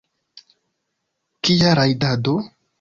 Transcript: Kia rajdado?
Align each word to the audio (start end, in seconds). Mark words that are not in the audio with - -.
Kia 1.43 1.75
rajdado? 1.81 2.39